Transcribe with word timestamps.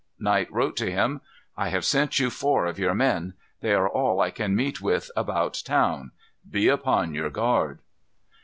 Knight 0.17 0.51
wrote 0.51 0.75
to 0.77 0.89
him: 0.89 1.21
"I 1.55 1.67
have 1.69 1.85
sent 1.85 2.17
you 2.17 2.31
four 2.31 2.65
of 2.65 2.79
your 2.79 2.95
men. 2.95 3.35
They 3.59 3.71
are 3.75 3.87
all 3.87 4.19
I 4.19 4.31
can 4.31 4.55
meet 4.55 4.81
with 4.81 5.11
about 5.15 5.61
town. 5.63 6.09
Be 6.49 6.69
upon 6.69 7.13
your 7.13 7.29
guard." 7.29 7.81